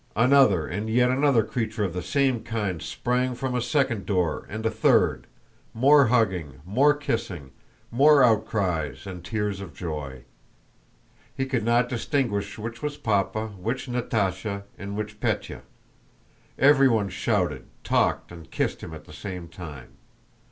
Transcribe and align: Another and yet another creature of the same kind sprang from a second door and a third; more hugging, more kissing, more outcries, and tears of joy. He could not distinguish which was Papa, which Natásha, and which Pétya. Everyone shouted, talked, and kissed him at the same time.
Another 0.15 0.65
and 0.65 0.89
yet 0.89 1.11
another 1.11 1.43
creature 1.43 1.83
of 1.83 1.93
the 1.93 2.01
same 2.01 2.41
kind 2.41 2.81
sprang 2.81 3.35
from 3.35 3.53
a 3.53 3.61
second 3.61 4.07
door 4.07 4.47
and 4.49 4.65
a 4.65 4.71
third; 4.71 5.27
more 5.75 6.07
hugging, 6.07 6.59
more 6.65 6.95
kissing, 6.95 7.51
more 7.91 8.23
outcries, 8.23 9.05
and 9.05 9.23
tears 9.23 9.61
of 9.61 9.75
joy. 9.75 10.23
He 11.37 11.45
could 11.45 11.63
not 11.63 11.87
distinguish 11.87 12.57
which 12.57 12.81
was 12.81 12.97
Papa, 12.97 13.49
which 13.49 13.85
Natásha, 13.85 14.63
and 14.75 14.97
which 14.97 15.19
Pétya. 15.19 15.61
Everyone 16.57 17.07
shouted, 17.09 17.67
talked, 17.83 18.31
and 18.31 18.49
kissed 18.49 18.81
him 18.81 18.95
at 18.95 19.05
the 19.05 19.13
same 19.13 19.47
time. 19.47 19.89